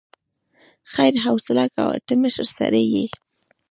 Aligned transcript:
خير 0.93 1.13
حوصله 1.25 1.65
کوه، 1.75 1.95
ته 2.05 2.13
مشر 2.21 2.47
سړی 2.57 2.83
يې. 2.93 3.05